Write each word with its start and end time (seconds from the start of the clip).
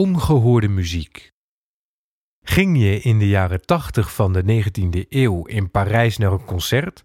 ongehoorde 0.00 0.68
muziek. 0.68 1.32
Ging 2.42 2.78
je 2.78 3.00
in 3.00 3.18
de 3.18 3.28
jaren 3.28 3.66
80 3.66 4.14
van 4.14 4.32
de 4.32 4.42
19e 4.42 5.08
eeuw 5.08 5.46
in 5.46 5.70
Parijs 5.70 6.18
naar 6.18 6.32
een 6.32 6.44
concert, 6.44 7.04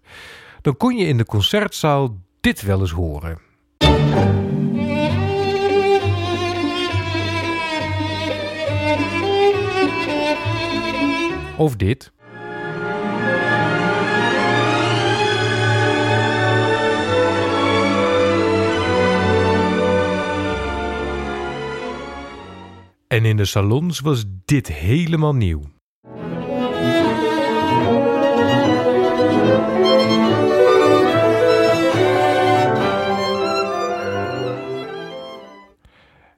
dan 0.60 0.76
kon 0.76 0.96
je 0.96 1.06
in 1.06 1.16
de 1.16 1.24
concertzaal 1.24 2.18
dit 2.40 2.62
wel 2.62 2.80
eens 2.80 2.90
horen. 2.90 3.38
Of 11.56 11.76
dit. 11.76 12.12
En 23.16 23.24
in 23.24 23.36
de 23.36 23.44
salons 23.44 24.00
was 24.00 24.24
dit 24.44 24.68
helemaal 24.68 25.34
nieuw. 25.34 25.62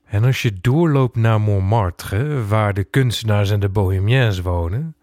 En 0.05 0.25
als 0.25 0.43
je 0.43 0.53
doorloopt 0.61 1.17
naar 1.17 1.41
Montmartre, 1.41 2.47
waar 2.47 2.75
de 2.75 2.85
kunstenaars 2.85 3.51
en 3.51 3.61
de 3.61 3.69
bohemiens 3.69 4.41
wonen, 4.41 4.97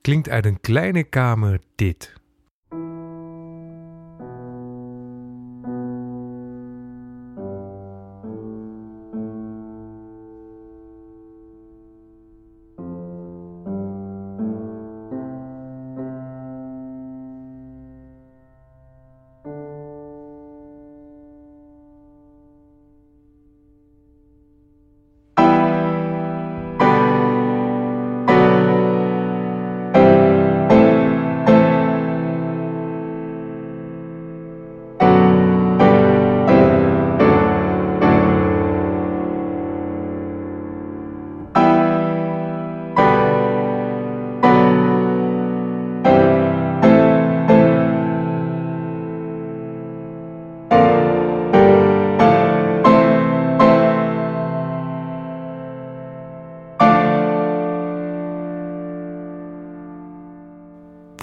klinkt 0.00 0.28
uit 0.28 0.44
een 0.44 0.60
kleine 0.60 1.02
kamer 1.02 1.60
dit. 1.74 2.12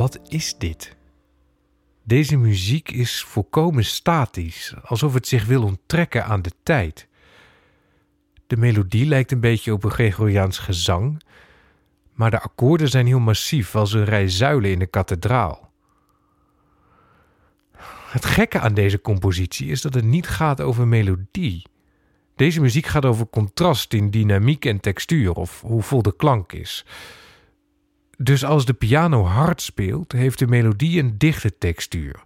Wat 0.01 0.19
is 0.27 0.57
dit? 0.57 0.95
Deze 2.03 2.37
muziek 2.37 2.91
is 2.91 3.23
volkomen 3.23 3.85
statisch, 3.85 4.73
alsof 4.83 5.13
het 5.13 5.27
zich 5.27 5.45
wil 5.45 5.63
onttrekken 5.63 6.25
aan 6.25 6.41
de 6.41 6.51
tijd. 6.63 7.07
De 8.47 8.57
melodie 8.57 9.05
lijkt 9.05 9.31
een 9.31 9.39
beetje 9.39 9.73
op 9.73 9.83
een 9.83 9.91
Gregoriaans 9.91 10.57
gezang, 10.57 11.21
maar 12.13 12.31
de 12.31 12.39
akkoorden 12.39 12.87
zijn 12.89 13.05
heel 13.05 13.19
massief 13.19 13.75
als 13.75 13.93
een 13.93 14.05
rij 14.05 14.29
zuilen 14.29 14.71
in 14.71 14.81
een 14.81 14.89
kathedraal. 14.89 15.71
Het 18.07 18.25
gekke 18.25 18.59
aan 18.59 18.73
deze 18.73 19.01
compositie 19.01 19.67
is 19.67 19.81
dat 19.81 19.93
het 19.93 20.05
niet 20.05 20.27
gaat 20.27 20.61
over 20.61 20.87
melodie. 20.87 21.65
Deze 22.35 22.61
muziek 22.61 22.85
gaat 22.85 23.05
over 23.05 23.27
contrast 23.27 23.93
in 23.93 24.09
dynamiek 24.09 24.65
en 24.65 24.79
textuur 24.79 25.33
of 25.33 25.61
hoe 25.61 25.81
vol 25.81 26.01
de 26.01 26.15
klank 26.15 26.53
is. 26.53 26.85
Dus 28.23 28.45
als 28.45 28.65
de 28.65 28.73
piano 28.73 29.23
hard 29.23 29.61
speelt, 29.61 30.11
heeft 30.11 30.39
de 30.39 30.47
melodie 30.47 30.99
een 30.99 31.17
dichte 31.17 31.57
textuur. 31.57 32.23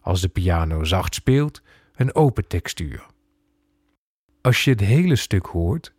Als 0.00 0.20
de 0.20 0.28
piano 0.28 0.84
zacht 0.84 1.14
speelt, 1.14 1.62
een 1.94 2.14
open 2.14 2.46
textuur. 2.46 3.06
Als 4.40 4.64
je 4.64 4.70
het 4.70 4.80
hele 4.80 5.16
stuk 5.16 5.46
hoort, 5.46 5.94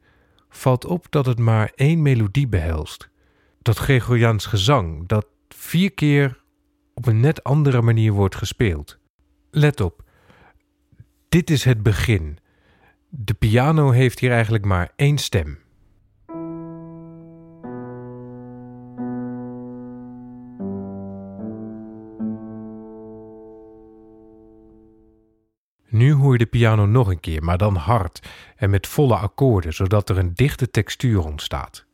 valt 0.49 0.85
op 0.85 1.05
dat 1.09 1.25
het 1.25 1.39
maar 1.39 1.71
één 1.75 2.01
melodie 2.01 2.47
behelst. 2.47 3.09
Dat 3.61 3.77
Gregoriaans 3.77 4.45
gezang, 4.45 5.07
dat 5.07 5.25
vier 5.49 5.93
keer 5.93 6.43
op 6.93 7.05
een 7.05 7.19
net 7.19 7.43
andere 7.43 7.81
manier 7.81 8.11
wordt 8.11 8.35
gespeeld. 8.35 8.97
Let 9.51 9.81
op, 9.81 10.03
dit 11.29 11.49
is 11.49 11.63
het 11.63 11.83
begin. 11.83 12.37
De 13.09 13.33
piano 13.33 13.91
heeft 13.91 14.19
hier 14.19 14.31
eigenlijk 14.31 14.65
maar 14.65 14.91
één 14.95 15.17
stem. 15.17 15.62
Nu 25.93 26.13
hoor 26.13 26.31
je 26.31 26.37
de 26.37 26.45
piano 26.45 26.85
nog 26.85 27.07
een 27.07 27.19
keer, 27.19 27.43
maar 27.43 27.57
dan 27.57 27.75
hard 27.75 28.29
en 28.55 28.69
met 28.69 28.87
volle 28.87 29.15
akkoorden, 29.15 29.73
zodat 29.73 30.09
er 30.09 30.17
een 30.17 30.33
dichte 30.33 30.69
textuur 30.69 31.25
ontstaat. 31.25 31.85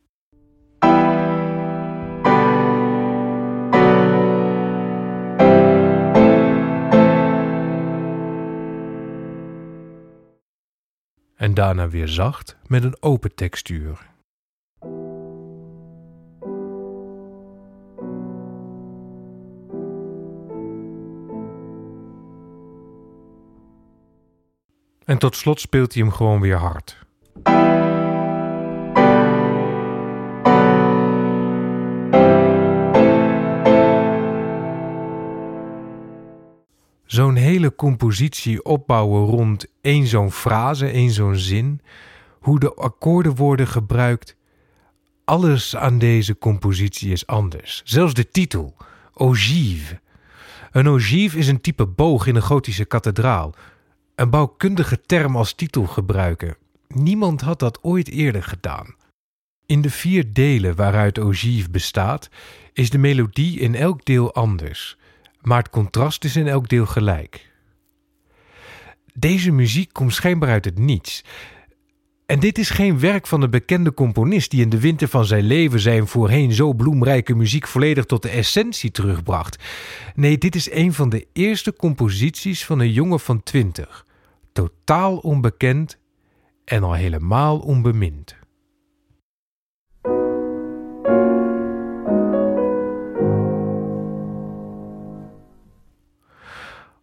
En 11.36 11.54
daarna 11.54 11.88
weer 11.88 12.08
zacht 12.08 12.56
met 12.66 12.84
een 12.84 12.96
open 13.00 13.34
textuur. 13.34 14.08
En 25.10 25.18
tot 25.18 25.36
slot 25.36 25.60
speelt 25.60 25.94
hij 25.94 26.02
hem 26.02 26.12
gewoon 26.12 26.40
weer 26.40 26.56
hard. 26.56 26.98
Zo'n 37.04 37.34
hele 37.34 37.74
compositie 37.74 38.64
opbouwen 38.64 39.24
rond 39.24 39.66
één 39.80 40.06
zo'n 40.06 40.32
frase, 40.32 40.86
één 40.86 41.10
zo'n 41.10 41.36
zin, 41.36 41.80
hoe 42.40 42.60
de 42.60 42.74
akkoorden 42.74 43.34
worden 43.34 43.66
gebruikt. 43.66 44.36
Alles 45.24 45.76
aan 45.76 45.98
deze 45.98 46.38
compositie 46.38 47.12
is 47.12 47.26
anders. 47.26 47.82
Zelfs 47.84 48.14
de 48.14 48.30
titel, 48.30 48.76
ogive. 49.14 50.00
Een 50.70 50.88
ogive 50.88 51.38
is 51.38 51.48
een 51.48 51.60
type 51.60 51.86
boog 51.86 52.26
in 52.26 52.36
een 52.36 52.42
gotische 52.42 52.84
kathedraal, 52.84 53.54
een 54.20 54.30
bouwkundige 54.30 55.00
term 55.06 55.36
als 55.36 55.52
titel 55.52 55.86
gebruiken. 55.86 56.56
Niemand 56.88 57.40
had 57.40 57.58
dat 57.58 57.78
ooit 57.82 58.08
eerder 58.08 58.42
gedaan. 58.42 58.94
In 59.66 59.80
de 59.80 59.90
vier 59.90 60.32
delen 60.32 60.76
waaruit 60.76 61.18
ogive 61.18 61.70
bestaat, 61.70 62.28
is 62.72 62.90
de 62.90 62.98
melodie 62.98 63.58
in 63.58 63.74
elk 63.74 64.04
deel 64.04 64.34
anders, 64.34 64.96
maar 65.40 65.58
het 65.58 65.70
contrast 65.70 66.24
is 66.24 66.36
in 66.36 66.46
elk 66.46 66.68
deel 66.68 66.86
gelijk. 66.86 67.50
Deze 69.14 69.50
muziek 69.50 69.92
komt 69.92 70.14
schijnbaar 70.14 70.50
uit 70.50 70.64
het 70.64 70.78
niets. 70.78 71.24
En 72.26 72.40
dit 72.40 72.58
is 72.58 72.70
geen 72.70 73.00
werk 73.00 73.26
van 73.26 73.42
een 73.42 73.50
bekende 73.50 73.94
componist 73.94 74.50
die 74.50 74.62
in 74.62 74.70
de 74.70 74.80
winter 74.80 75.08
van 75.08 75.24
zijn 75.24 75.44
leven 75.44 75.80
zijn 75.80 76.06
voorheen 76.06 76.52
zo 76.52 76.72
bloemrijke 76.72 77.34
muziek 77.34 77.66
volledig 77.66 78.04
tot 78.04 78.22
de 78.22 78.28
essentie 78.28 78.90
terugbracht. 78.90 79.62
Nee, 80.14 80.38
dit 80.38 80.54
is 80.54 80.70
een 80.70 80.92
van 80.92 81.08
de 81.08 81.26
eerste 81.32 81.72
composities 81.72 82.64
van 82.64 82.78
een 82.78 82.92
jongen 82.92 83.20
van 83.20 83.42
twintig 83.42 84.08
totaal 84.60 85.16
onbekend 85.16 85.98
en 86.64 86.82
al 86.82 86.92
helemaal 86.92 87.58
onbemind. 87.58 88.36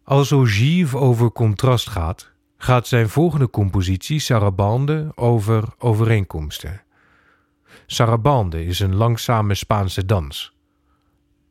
Als 0.03 0.33
Ogive 0.33 0.97
over 0.97 1.31
contrast 1.31 1.89
gaat, 1.89 2.31
gaat 2.57 2.87
zijn 2.87 3.09
volgende 3.09 3.49
compositie 3.49 4.19
Sarabande 4.19 5.11
over 5.15 5.63
overeenkomsten. 5.77 6.81
Sarabande 7.85 8.65
is 8.65 8.79
een 8.79 8.95
langzame 8.95 9.55
Spaanse 9.55 10.05
dans. 10.05 10.56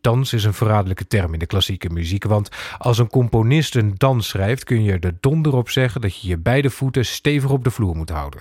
Dans 0.06 0.32
is 0.32 0.44
een 0.44 0.54
verraderlijke 0.54 1.06
term 1.06 1.32
in 1.32 1.38
de 1.38 1.46
klassieke 1.46 1.88
muziek, 1.88 2.24
want 2.24 2.48
als 2.78 2.98
een 2.98 3.08
componist 3.08 3.74
een 3.74 3.94
dans 3.96 4.28
schrijft, 4.28 4.64
kun 4.64 4.82
je 4.82 4.98
er 4.98 5.16
donder 5.20 5.54
op 5.54 5.70
zeggen 5.70 6.00
dat 6.00 6.20
je 6.20 6.28
je 6.28 6.38
beide 6.38 6.70
voeten 6.70 7.06
stevig 7.06 7.50
op 7.50 7.64
de 7.64 7.70
vloer 7.70 7.96
moet 7.96 8.10
houden. 8.10 8.40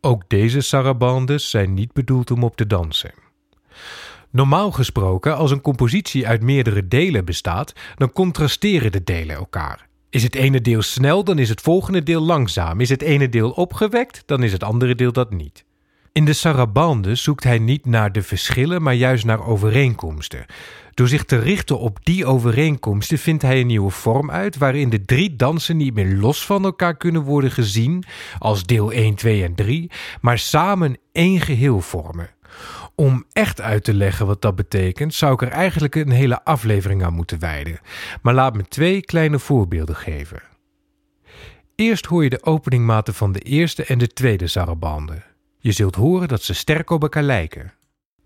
Ook 0.00 0.22
deze 0.28 0.60
sarabandes 0.60 1.50
zijn 1.50 1.74
niet 1.74 1.92
bedoeld 1.92 2.30
om 2.30 2.44
op 2.44 2.56
te 2.56 2.66
dansen. 2.66 3.14
Normaal 4.30 4.72
gesproken, 4.72 5.36
als 5.36 5.50
een 5.50 5.60
compositie 5.60 6.26
uit 6.26 6.42
meerdere 6.42 6.88
delen 6.88 7.24
bestaat, 7.24 7.72
dan 7.96 8.12
contrasteren 8.12 8.92
de 8.92 9.04
delen 9.04 9.36
elkaar. 9.36 9.88
Is 10.10 10.22
het 10.22 10.34
ene 10.34 10.60
deel 10.60 10.82
snel, 10.82 11.24
dan 11.24 11.38
is 11.38 11.48
het 11.48 11.60
volgende 11.60 12.02
deel 12.02 12.20
langzaam. 12.20 12.80
Is 12.80 12.88
het 12.88 13.02
ene 13.02 13.28
deel 13.28 13.50
opgewekt, 13.50 14.22
dan 14.26 14.42
is 14.42 14.52
het 14.52 14.62
andere 14.62 14.94
deel 14.94 15.12
dat 15.12 15.30
niet. 15.30 15.64
In 16.16 16.24
de 16.24 16.32
sarabande 16.32 17.14
zoekt 17.14 17.44
hij 17.44 17.58
niet 17.58 17.86
naar 17.86 18.12
de 18.12 18.22
verschillen, 18.22 18.82
maar 18.82 18.94
juist 18.94 19.24
naar 19.24 19.46
overeenkomsten. 19.46 20.46
Door 20.94 21.08
zich 21.08 21.24
te 21.24 21.38
richten 21.38 21.78
op 21.78 21.98
die 22.02 22.26
overeenkomsten 22.26 23.18
vindt 23.18 23.42
hij 23.42 23.60
een 23.60 23.66
nieuwe 23.66 23.90
vorm 23.90 24.30
uit 24.30 24.56
waarin 24.56 24.90
de 24.90 25.04
drie 25.04 25.36
dansen 25.36 25.76
niet 25.76 25.94
meer 25.94 26.16
los 26.16 26.46
van 26.46 26.64
elkaar 26.64 26.96
kunnen 26.96 27.22
worden 27.22 27.50
gezien 27.50 28.04
als 28.38 28.64
deel 28.64 28.92
1, 28.92 29.14
2 29.14 29.44
en 29.44 29.54
3, 29.54 29.90
maar 30.20 30.38
samen 30.38 30.96
één 31.12 31.40
geheel 31.40 31.80
vormen. 31.80 32.30
Om 32.94 33.24
echt 33.32 33.60
uit 33.60 33.84
te 33.84 33.94
leggen 33.94 34.26
wat 34.26 34.42
dat 34.42 34.56
betekent, 34.56 35.14
zou 35.14 35.32
ik 35.32 35.42
er 35.42 35.48
eigenlijk 35.48 35.94
een 35.94 36.10
hele 36.10 36.44
aflevering 36.44 37.04
aan 37.04 37.14
moeten 37.14 37.38
wijden. 37.38 37.80
Maar 38.22 38.34
laat 38.34 38.54
me 38.54 38.62
twee 38.68 39.00
kleine 39.00 39.38
voorbeelden 39.38 39.96
geven. 39.96 40.42
Eerst 41.74 42.06
hoor 42.06 42.22
je 42.22 42.30
de 42.30 42.44
openingmaten 42.44 43.14
van 43.14 43.32
de 43.32 43.40
eerste 43.40 43.84
en 43.84 43.98
de 43.98 44.08
tweede 44.08 44.46
sarabande. 44.46 45.34
Je 45.58 45.72
zult 45.72 45.94
horen 45.94 46.28
dat 46.28 46.42
ze 46.42 46.54
sterk 46.54 46.90
op 46.90 47.02
elkaar 47.02 47.22
lijken. 47.22 47.72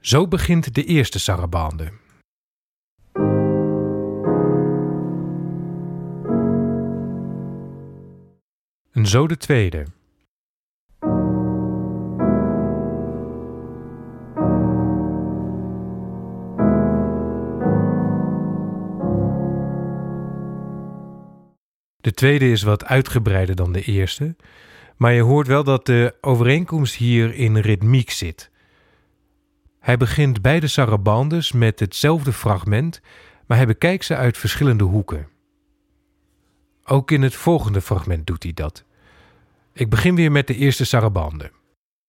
Zo 0.00 0.29
begint 0.29 0.75
de 0.75 0.85
eerste 0.85 1.19
sarabande. 1.19 1.93
En 8.93 9.06
zo 9.06 9.27
de 9.27 9.37
tweede. 9.37 9.87
De 22.00 22.12
tweede 22.12 22.50
is 22.50 22.62
wat 22.62 22.85
uitgebreider 22.85 23.56
dan 23.56 23.73
de 23.73 23.83
eerste, 23.83 24.37
maar 25.00 25.12
je 25.12 25.23
hoort 25.23 25.47
wel 25.47 25.64
dat 25.64 25.87
de 25.87 26.14
overeenkomst 26.20 26.94
hier 26.94 27.35
in 27.35 27.56
ritmiek 27.56 28.11
zit. 28.11 28.50
Hij 29.79 29.97
begint 29.97 30.43
beide 30.43 30.67
sarabandes 30.67 31.52
met 31.52 31.81
hetzelfde 31.81 32.32
fragment, 32.32 33.00
maar 33.47 33.56
hij 33.56 33.67
bekijkt 33.67 34.05
ze 34.05 34.17
uit 34.17 34.38
verschillende 34.38 34.85
hoeken. 34.85 35.29
Ook 36.85 37.11
in 37.11 37.23
het 37.23 37.35
volgende 37.35 37.81
fragment 37.81 38.26
doet 38.26 38.43
hij 38.43 38.52
dat. 38.52 38.85
Ik 39.73 39.91
begin 39.91 40.14
weer 40.14 40.32
met 40.32 40.47
de 40.47 40.56
eerste 40.56 40.85
sarabande. 40.85 41.50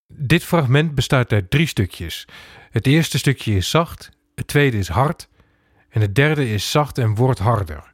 Dit 0.07 0.43
fragment 0.43 0.95
bestaat 0.95 1.31
uit 1.31 1.49
drie 1.49 1.67
stukjes. 1.67 2.27
Het 2.71 2.88
eerste 2.88 3.17
stukje 3.17 3.55
is 3.55 3.69
zacht, 3.69 4.09
het 4.35 4.47
tweede 4.47 4.77
is 4.77 4.88
hard 4.88 5.29
en 5.89 6.01
het 6.01 6.15
derde 6.15 6.49
is 6.49 6.71
zacht 6.71 6.97
en 6.97 7.15
wordt 7.15 7.39
harder. 7.39 7.90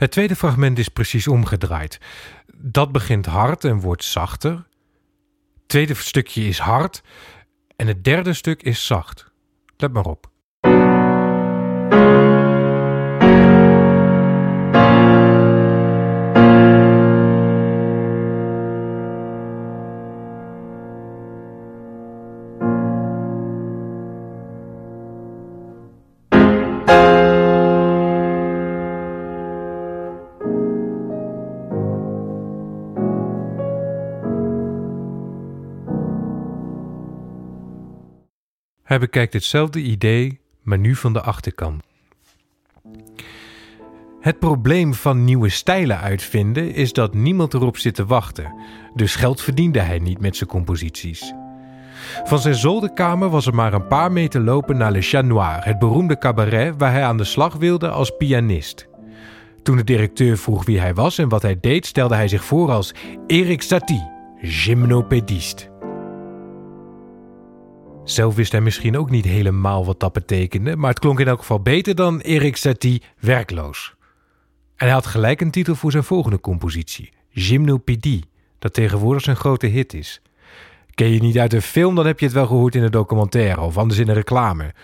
Het 0.00 0.10
tweede 0.10 0.36
fragment 0.36 0.78
is 0.78 0.88
precies 0.88 1.28
omgedraaid. 1.28 1.98
Dat 2.54 2.92
begint 2.92 3.26
hard 3.26 3.64
en 3.64 3.80
wordt 3.80 4.04
zachter. 4.04 4.52
Het 4.52 5.66
tweede 5.66 5.94
stukje 5.94 6.48
is 6.48 6.58
hard 6.58 7.02
en 7.76 7.86
het 7.86 8.04
derde 8.04 8.32
stuk 8.32 8.62
is 8.62 8.86
zacht. 8.86 9.32
Let 9.76 9.92
maar 9.92 10.04
op. 10.04 10.30
Hij 38.90 38.98
bekijkt 38.98 39.32
hetzelfde 39.32 39.80
idee, 39.80 40.40
maar 40.62 40.78
nu 40.78 40.94
van 40.94 41.12
de 41.12 41.20
achterkant. 41.20 41.82
Het 44.20 44.38
probleem 44.38 44.94
van 44.94 45.24
nieuwe 45.24 45.48
stijlen 45.48 46.00
uitvinden 46.00 46.74
is 46.74 46.92
dat 46.92 47.14
niemand 47.14 47.54
erop 47.54 47.76
zit 47.76 47.94
te 47.94 48.06
wachten, 48.06 48.54
dus 48.94 49.14
geld 49.14 49.40
verdiende 49.40 49.80
hij 49.80 49.98
niet 49.98 50.20
met 50.20 50.36
zijn 50.36 50.50
composities. 50.50 51.34
Van 52.24 52.38
zijn 52.38 52.54
zolderkamer 52.54 53.28
was 53.28 53.46
er 53.46 53.54
maar 53.54 53.72
een 53.72 53.86
paar 53.86 54.12
meter 54.12 54.40
lopen 54.40 54.76
naar 54.76 54.92
Le 54.92 55.02
Chat 55.02 55.24
Noir, 55.24 55.64
het 55.64 55.78
beroemde 55.78 56.18
cabaret 56.18 56.74
waar 56.78 56.92
hij 56.92 57.04
aan 57.04 57.16
de 57.16 57.24
slag 57.24 57.54
wilde 57.54 57.88
als 57.88 58.16
pianist. 58.16 58.88
Toen 59.62 59.76
de 59.76 59.84
directeur 59.84 60.38
vroeg 60.38 60.64
wie 60.64 60.80
hij 60.80 60.94
was 60.94 61.18
en 61.18 61.28
wat 61.28 61.42
hij 61.42 61.60
deed, 61.60 61.86
stelde 61.86 62.14
hij 62.14 62.28
zich 62.28 62.44
voor 62.44 62.70
als 62.70 62.94
Erik 63.26 63.62
Satie, 63.62 64.08
gymnopédiste. 64.40 65.69
Zelf 68.10 68.34
wist 68.34 68.52
hij 68.52 68.60
misschien 68.60 68.96
ook 68.96 69.10
niet 69.10 69.24
helemaal 69.24 69.84
wat 69.84 70.00
dat 70.00 70.12
betekende, 70.12 70.76
maar 70.76 70.90
het 70.90 70.98
klonk 70.98 71.20
in 71.20 71.28
elk 71.28 71.38
geval 71.38 71.60
beter 71.60 71.94
dan 71.94 72.20
Erik 72.20 72.56
Satie 72.56 73.02
werkloos. 73.18 73.94
En 74.76 74.86
hij 74.86 74.90
had 74.90 75.06
gelijk 75.06 75.40
een 75.40 75.50
titel 75.50 75.74
voor 75.74 75.90
zijn 75.90 76.04
volgende 76.04 76.40
compositie, 76.40 77.12
Gymnopédie, 77.32 78.24
dat 78.58 78.74
tegenwoordig 78.74 79.22
zijn 79.22 79.36
grote 79.36 79.66
hit 79.66 79.94
is. 79.94 80.22
Ken 80.94 81.08
je 81.08 81.20
niet 81.20 81.38
uit 81.38 81.52
een 81.52 81.62
film, 81.62 81.94
dan 81.94 82.06
heb 82.06 82.18
je 82.18 82.24
het 82.24 82.34
wel 82.34 82.46
gehoord 82.46 82.74
in 82.74 82.82
een 82.82 82.90
documentaire 82.90 83.60
of 83.60 83.78
anders 83.78 84.00
in 84.00 84.08
een 84.08 84.14
reclame. 84.14 84.74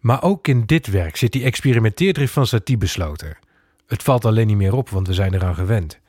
Maar 0.00 0.22
ook 0.22 0.48
in 0.48 0.62
dit 0.66 0.86
werk 0.86 1.16
zit 1.16 1.32
die 1.32 1.44
experimenteerdrift 1.44 2.32
van 2.32 2.46
Satie 2.46 2.76
besloten. 2.76 3.38
Het 3.86 4.02
valt 4.02 4.24
alleen 4.24 4.46
niet 4.46 4.56
meer 4.56 4.74
op, 4.74 4.88
want 4.88 5.06
we 5.06 5.14
zijn 5.14 5.34
eraan 5.34 5.54
gewend. 5.54 6.00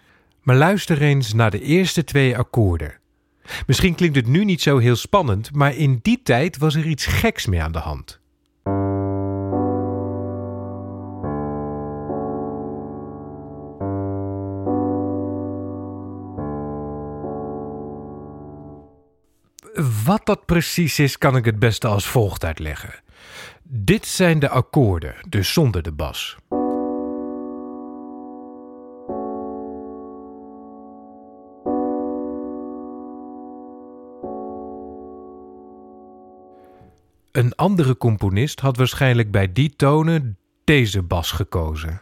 Maar 0.41 0.55
luister 0.55 1.01
eens 1.01 1.33
naar 1.33 1.51
de 1.51 1.61
eerste 1.61 2.03
twee 2.03 2.37
akkoorden. 2.37 2.97
Misschien 3.67 3.95
klinkt 3.95 4.15
het 4.15 4.27
nu 4.27 4.45
niet 4.45 4.61
zo 4.61 4.77
heel 4.77 4.95
spannend, 4.95 5.53
maar 5.53 5.75
in 5.75 5.99
die 6.01 6.19
tijd 6.23 6.57
was 6.57 6.75
er 6.75 6.85
iets 6.85 7.05
geks 7.05 7.45
mee 7.45 7.61
aan 7.61 7.71
de 7.71 7.79
hand. 7.79 8.19
Wat 20.05 20.25
dat 20.25 20.45
precies 20.45 20.99
is, 20.99 21.17
kan 21.17 21.35
ik 21.35 21.45
het 21.45 21.59
beste 21.59 21.87
als 21.87 22.07
volgt 22.07 22.43
uitleggen. 22.43 22.93
Dit 23.63 24.05
zijn 24.05 24.39
de 24.39 24.49
akkoorden, 24.49 25.15
dus 25.29 25.53
zonder 25.53 25.83
de 25.83 25.91
bas. 25.91 26.37
Een 37.31 37.55
andere 37.55 37.97
componist 37.97 38.59
had 38.59 38.77
waarschijnlijk 38.77 39.31
bij 39.31 39.51
die 39.53 39.75
tonen 39.75 40.37
deze 40.63 41.01
bas 41.01 41.31
gekozen. 41.31 42.01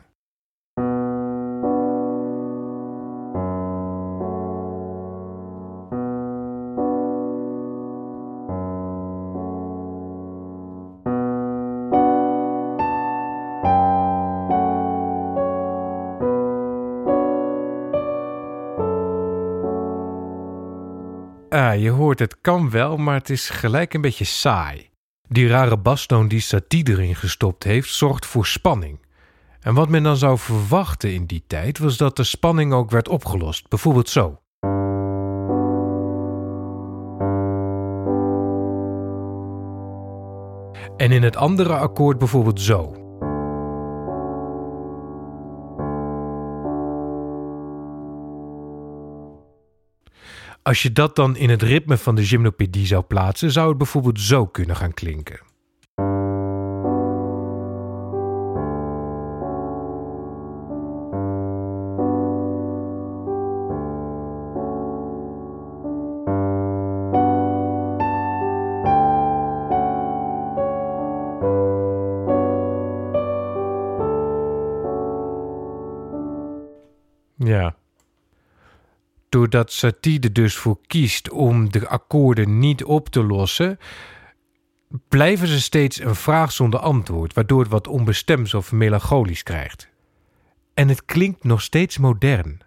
Ah, 21.50 21.82
je 21.82 21.90
hoort 21.90 22.20
het 22.20 22.42
kan 22.42 22.70
wel, 22.70 22.98
maar 22.98 23.16
het 23.16 23.30
is 23.30 23.50
gelijk 23.50 23.94
een 23.94 24.02
beetje 24.02 24.26
saai. 24.26 24.90
Die 25.30 25.48
rare 25.48 25.78
bastoon 25.78 26.28
die 26.28 26.40
Satie 26.40 26.90
erin 26.90 27.16
gestopt 27.16 27.64
heeft, 27.64 27.94
zorgt 27.94 28.26
voor 28.26 28.46
spanning. 28.46 29.00
En 29.60 29.74
wat 29.74 29.90
men 29.90 30.04
dan 30.04 30.18
zou 30.18 30.38
verwachten 30.38 31.14
in 31.14 31.26
die 31.26 31.44
tijd 31.48 31.80
was 31.80 31.98
dat 31.98 32.16
de 32.16 32.24
spanning 32.24 32.74
ook 32.74 32.92
werd 32.92 33.10
opgelost, 33.10 33.70
bijvoorbeeld 33.70 34.10
zo. 34.10 34.40
En 40.98 41.12
in 41.12 41.24
het 41.24 41.36
andere 41.36 41.78
akkoord 41.78 42.18
bijvoorbeeld 42.18 42.62
zo. 42.62 42.97
Als 50.68 50.82
je 50.82 50.92
dat 50.92 51.16
dan 51.16 51.36
in 51.36 51.50
het 51.50 51.62
ritme 51.62 51.98
van 51.98 52.16
de 52.16 52.26
gymnopedie 52.26 52.86
zou 52.86 53.04
plaatsen, 53.04 53.52
zou 53.52 53.70
het 53.70 53.78
bijvoorbeeld 53.78 54.20
zo 54.20 54.46
kunnen 54.46 54.76
gaan 54.76 54.94
klinken. 54.94 55.40
Ja. 77.36 77.76
Doordat 79.30 79.72
Satie 79.72 80.20
er 80.20 80.34
dus 80.34 80.56
voor 80.56 80.78
kiest 80.88 81.30
om 81.30 81.72
de 81.72 81.88
akkoorden 81.88 82.60
niet 82.60 82.84
op 82.84 83.10
te 83.10 83.24
lossen, 83.24 83.80
blijven 85.08 85.48
ze 85.48 85.62
steeds 85.62 86.00
een 86.00 86.16
vraag 86.16 86.52
zonder 86.52 86.80
antwoord, 86.80 87.34
waardoor 87.34 87.60
het 87.60 87.70
wat 87.70 87.88
onbestemds 87.88 88.54
of 88.54 88.72
melancholisch 88.72 89.44
krijgt. 89.44 89.90
En 90.74 90.88
het 90.88 91.06
klinkt 91.06 91.44
nog 91.44 91.62
steeds 91.62 91.98
modern. 91.98 92.62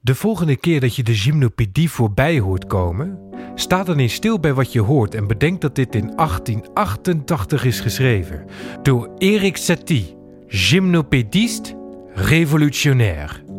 De 0.00 0.14
volgende 0.14 0.56
keer 0.56 0.80
dat 0.80 0.96
je 0.96 1.02
de 1.02 1.14
gymnopedie 1.14 1.90
voorbij 1.90 2.38
hoort 2.38 2.66
komen, 2.66 3.18
sta 3.54 3.84
dan 3.84 3.98
eens 3.98 4.14
stil 4.14 4.40
bij 4.40 4.54
wat 4.54 4.72
je 4.72 4.80
hoort 4.80 5.14
en 5.14 5.26
bedenk 5.26 5.60
dat 5.60 5.74
dit 5.74 5.94
in 5.94 6.16
1888 6.16 7.64
is 7.64 7.80
geschreven 7.80 8.44
door 8.82 9.10
Erik 9.18 9.56
Satie, 9.56 10.16
gymnopediste 10.46 11.78
révolutionnaire. 12.14 13.49